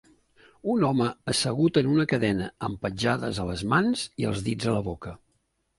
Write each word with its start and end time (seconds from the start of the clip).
Un 0.75 0.85
home 0.87 1.09
assegut 1.33 1.77
en 1.83 1.91
una 1.97 2.07
cadena 2.15 2.49
amb 2.69 2.83
petjades 2.87 3.45
a 3.45 3.49
les 3.53 3.65
mans 3.77 4.09
i 4.25 4.31
els 4.33 4.45
dits 4.51 4.73
a 4.73 4.77
la 4.81 4.87
boca. 4.93 5.17